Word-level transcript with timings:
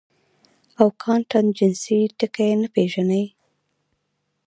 او 0.79 0.87
کانټنجنسي 1.03 1.99
ټکے 2.17 2.49
نۀ 2.59 2.67
پېژني- 2.75 3.23